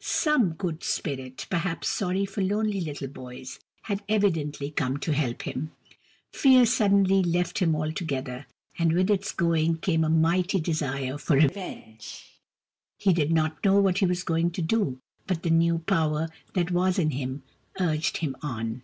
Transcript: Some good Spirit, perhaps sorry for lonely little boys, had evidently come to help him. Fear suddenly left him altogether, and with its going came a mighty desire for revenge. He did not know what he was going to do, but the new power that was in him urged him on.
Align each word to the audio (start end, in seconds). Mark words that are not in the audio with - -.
Some 0.00 0.50
good 0.52 0.84
Spirit, 0.84 1.46
perhaps 1.48 1.88
sorry 1.88 2.26
for 2.26 2.42
lonely 2.42 2.78
little 2.82 3.08
boys, 3.08 3.58
had 3.84 4.02
evidently 4.06 4.70
come 4.70 4.98
to 4.98 5.14
help 5.14 5.40
him. 5.48 5.70
Fear 6.30 6.66
suddenly 6.66 7.22
left 7.22 7.60
him 7.60 7.74
altogether, 7.74 8.46
and 8.78 8.92
with 8.92 9.08
its 9.10 9.32
going 9.32 9.78
came 9.78 10.04
a 10.04 10.10
mighty 10.10 10.60
desire 10.60 11.16
for 11.16 11.36
revenge. 11.36 12.22
He 12.98 13.14
did 13.14 13.32
not 13.32 13.64
know 13.64 13.80
what 13.80 13.96
he 13.96 14.04
was 14.04 14.24
going 14.24 14.50
to 14.50 14.60
do, 14.60 15.00
but 15.26 15.42
the 15.42 15.48
new 15.48 15.78
power 15.78 16.28
that 16.52 16.70
was 16.70 16.98
in 16.98 17.12
him 17.12 17.42
urged 17.80 18.18
him 18.18 18.36
on. 18.42 18.82